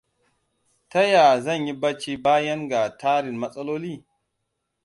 Ta 0.89 1.01
ya 1.11 1.25
zan 1.43 1.65
yi 1.67 1.73
bacci 1.81 2.17
bayan 2.23 2.69
ga 2.69 2.81
tarin 2.99 3.37
matsaloli? 3.39 3.95